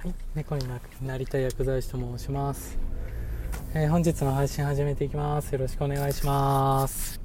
[0.00, 0.64] はい、猫に
[1.02, 2.78] なりたい薬剤師と申します、
[3.74, 5.52] えー本日の配信始めていきます。
[5.52, 7.20] よろしくお願いします。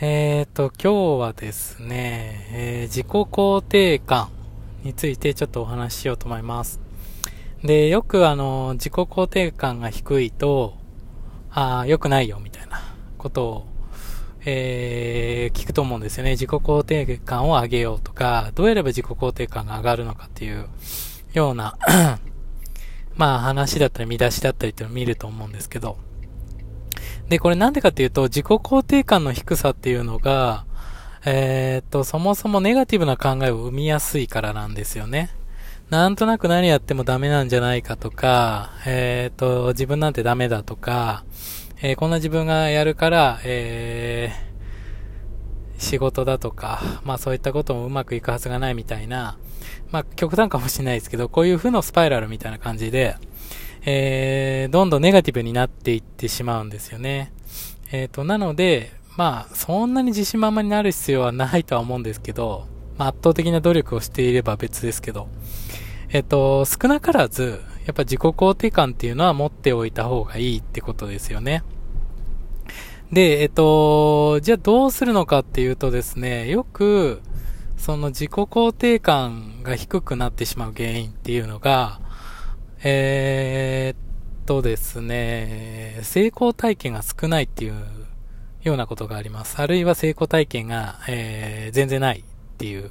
[0.00, 4.30] えーと、今日はですね、えー自己肯定感
[4.82, 6.80] についてちょっとお話ししようと思います。
[7.62, 10.78] で、よくあの、自己肯定感が低いと、
[11.50, 12.80] ああ、良くないよ、みたいな
[13.18, 13.66] ことを、
[14.44, 16.32] えー聞くと思うんですよね。
[16.32, 20.68] 自己肯定感を上げようとか、どうやれば自己肯定感が上がるのかっていう
[21.32, 21.78] ような、
[23.16, 25.96] まあ話だったり見出しだったりっていうのを見ると思うんですけど。
[27.28, 30.66] で、これなんでかっていうと、自己肯定感の低さっていうのが、
[31.24, 35.30] えーっと、そもそもネガティブな考えを生みやすいからなんですよね。
[35.88, 41.24] なんとなく何やってもダメなんじゃないかとか、えーっと、自分なんてダメだとか、
[41.86, 44.54] えーこんな自分がやるから、えー
[45.76, 49.36] 仕事だとか、まあそういったこともうまくいくはずがないみたいな、
[49.90, 53.16] まあ極端かもしれないですけど、こういう負のスパイラルみたいな感じで、
[53.84, 57.32] えー、どんどんネガティブになっていってしまうんですよね。
[57.92, 65.28] えっ、と、なので、まあ、そんなに自信満々になる必要はないとは思うんですけど、まあ、圧倒的な努力をしていれば別ですけど、
[66.08, 71.62] えっ、と、少なからず、やっぱ自己肯定感っていうのは持っておいた方がいいってことですよね。
[73.12, 77.20] で、えっと、じゃあどうするのかっていうとですね、よく、
[77.76, 82.00] その自己肯定感が低くなってしまう原因っていうのが、
[82.82, 87.74] えーっとですね、成功体験が少ないっていう
[88.62, 89.60] ようなことがあります。
[89.60, 92.24] あるいは成功体験が、えー全然ないっ
[92.56, 92.90] ていう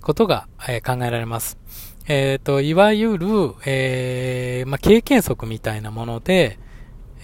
[0.00, 1.58] ことが、えー考えられます。
[2.06, 3.26] えーっと、いわゆる、
[3.66, 6.58] えーまあ、経験則みたいなもので、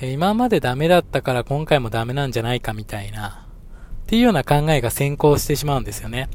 [0.02, 3.46] 今までダメだったから今回もダメなんじゃないかみたいな、
[4.04, 6.28] っていうような考えが先行してしまうんですよね。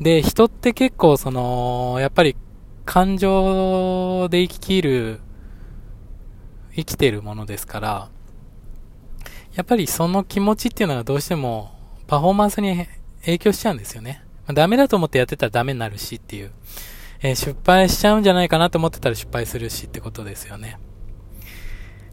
[0.00, 2.36] で、人って結構その、やっぱり
[2.84, 5.20] 感情で生ききる、
[6.74, 8.08] 生きてるものですから、
[9.54, 11.72] やっぱりその気持ちっていうのがどうしても
[12.06, 12.86] パフォーマンスに
[13.20, 14.24] 影響しちゃうんですよね。
[14.48, 16.52] ダメだと思ってやってたらダメになるしっていう。
[17.22, 20.78] えー失敗しちゃうんじゃないかなと思ってたら失敗するしってことですよね。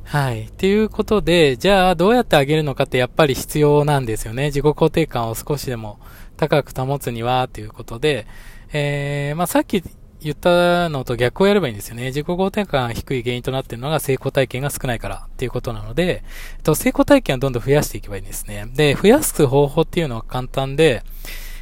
[0.04, 0.46] はい。
[0.46, 4.46] っていうことで、じゃあどうやってあげるのかってやっぱり必要なんですよね。
[4.46, 6.00] 自己肯定感を少しでも
[6.36, 8.26] 高く保つにはっていうことで、
[8.74, 9.84] えー、まあさっき
[10.22, 12.06] 言ったのと逆をやればいいんですよね。
[12.06, 16.24] 自己肯定感が低い原因となっているのが成功体験が少ないからっていうことなので、
[16.58, 18.68] えっと、成功体験をどんどん増やしていけばいいんですね。
[18.74, 21.04] で、増やす方法っていうのは簡単で、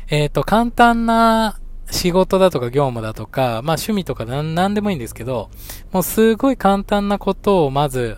[0.10, 1.60] えっ、と、簡単な
[1.92, 5.50] 仕事だとか業務だとか、まあ趣味とかなんでもいいんですけど、
[5.92, 8.18] もうすごい簡単なことをまず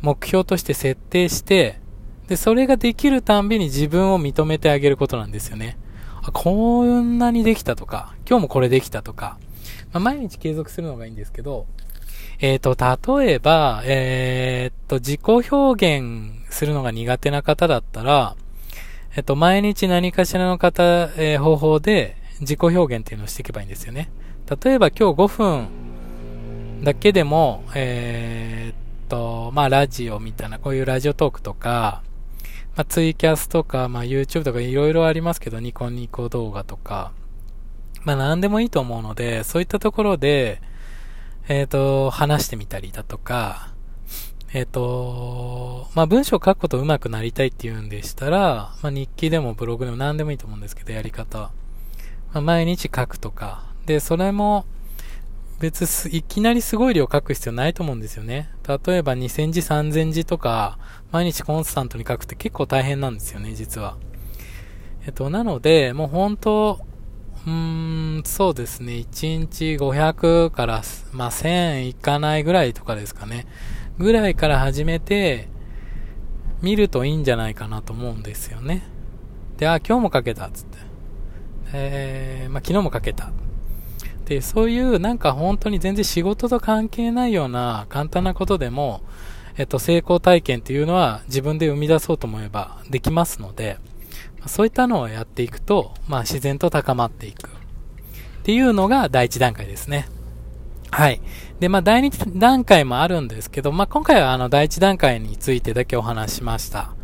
[0.00, 1.80] 目標として設定して、
[2.28, 5.78] で、それができるたんびに自分を認めてあげることなんですよね。
[6.22, 9.38] あ、こんなにできたとか、今日もこれできたとか、
[9.92, 11.66] まあ、毎日継続するのがいいんですけど、
[12.40, 18.36] えっ、と、例えば、えっ、と、自己表現するのが苦手な方だったら、
[19.16, 24.10] えっ、と、毎日何かしらの方、え方法で自己表現っていうのをしていけばいいんですよね。
[24.62, 25.68] 例えば今日5分
[26.82, 32.02] だけでも、えーっと、まあ、ラジオみたいな、こういうラジオトークとか、
[32.76, 37.12] まあ、ツイキャスとか、まあ、YouTube とかいろいろありますけど、ニコニコ動画とか、
[38.04, 40.62] まあ、何でもいいと思うので、そういったところで、
[41.48, 43.72] えーっと、話してみたりだとか、
[44.52, 51.50] えーっと、まあ、文章を書くこと上手くなりたいっていうんでしたら、まあ、日記でもブログでも何でもいいと思うんですけど、やり方。
[52.32, 53.64] まあ、毎日書くとか。
[53.86, 54.66] で、それも、
[55.60, 58.50] 別す、いきなりすごい量書く必要ないと思うんですよね。
[58.86, 60.78] 例えば2000字3000字とか、
[61.10, 63.96] 毎日コンスタントに書くって結構大変なんですよね、実は。
[65.04, 66.78] えっと、なので、もう本当、
[67.46, 73.46] うーん、そうですね、1日500から、まあ、1000いかないぐらいとかですかね。
[73.98, 75.48] ぐらいから始めて、
[76.62, 78.82] 見るといいんじゃないかなと思うんですよね。
[79.56, 80.87] で、あ、今日も書けた、つって。
[81.72, 83.30] えー、まあ、昨日も書けた。
[84.26, 89.02] で、そういうなんか本当に全然仕事と関係ないような簡単なことでも、
[89.56, 93.78] えっと、成功体験っていうのは自分で生み出そうと思えばできますので、
[94.46, 97.48] そういったのをやっていくと、まあ自然と高まっていく。
[97.48, 97.52] っ
[98.42, 100.08] ていうのが第一段階ですね。
[100.90, 101.20] はい。
[101.60, 106.94] で、まあ第二段階もあるんですけど、まあ今回はあの第一段階についてだけお話ししました。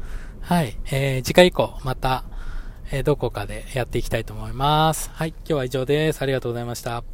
[0.40, 0.76] はい。
[0.90, 2.24] えー、次回以降また、
[2.96, 5.10] えどこかでやっていきたいと思います。
[5.12, 5.30] はい。
[5.30, 6.22] 今日は以上です。
[6.22, 7.13] ありがとうございました。